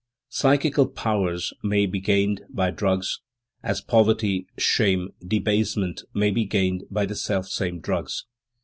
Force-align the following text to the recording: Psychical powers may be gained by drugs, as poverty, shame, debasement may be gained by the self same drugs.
Psychical 0.29 0.87
powers 0.87 1.53
may 1.63 1.85
be 1.85 1.99
gained 1.99 2.41
by 2.49 2.71
drugs, 2.71 3.19
as 3.61 3.81
poverty, 3.81 4.47
shame, 4.57 5.13
debasement 5.23 6.01
may 6.11 6.31
be 6.31 6.43
gained 6.43 6.85
by 6.89 7.05
the 7.05 7.13
self 7.13 7.45
same 7.47 7.79
drugs. 7.79 8.25